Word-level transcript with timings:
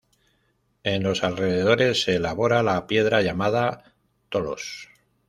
En 0.81 1.03
los 1.03 1.23
alrededores 1.23 2.01
se 2.01 2.15
elabora 2.15 2.63
la 2.63 2.87
piedra 2.87 3.21
llamada 3.21 3.83
Tholos. 4.29 4.89